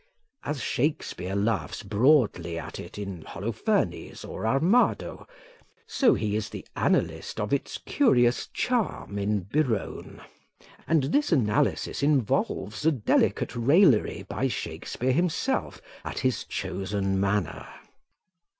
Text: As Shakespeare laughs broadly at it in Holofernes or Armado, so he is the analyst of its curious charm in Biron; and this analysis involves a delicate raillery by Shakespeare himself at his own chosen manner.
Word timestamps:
As 0.43 0.61
Shakespeare 0.63 1.35
laughs 1.35 1.83
broadly 1.83 2.57
at 2.57 2.79
it 2.79 2.97
in 2.97 3.21
Holofernes 3.21 4.25
or 4.25 4.47
Armado, 4.47 5.27
so 5.85 6.15
he 6.15 6.35
is 6.35 6.49
the 6.49 6.65
analyst 6.75 7.39
of 7.39 7.53
its 7.53 7.77
curious 7.77 8.47
charm 8.47 9.19
in 9.19 9.41
Biron; 9.41 10.21
and 10.87 11.03
this 11.03 11.31
analysis 11.31 12.01
involves 12.01 12.83
a 12.83 12.91
delicate 12.91 13.55
raillery 13.55 14.25
by 14.27 14.47
Shakespeare 14.47 15.13
himself 15.13 15.79
at 16.03 16.17
his 16.17 16.45
own 16.45 16.49
chosen 16.49 17.19
manner. 17.19 17.67